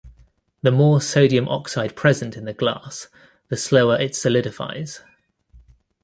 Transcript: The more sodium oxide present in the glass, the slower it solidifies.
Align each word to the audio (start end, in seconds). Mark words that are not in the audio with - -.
The 0.63 0.71
more 0.71 0.99
sodium 0.99 1.47
oxide 1.47 1.95
present 1.95 2.35
in 2.35 2.45
the 2.45 2.55
glass, 2.55 3.07
the 3.49 3.55
slower 3.55 4.01
it 4.01 4.15
solidifies. 4.15 5.01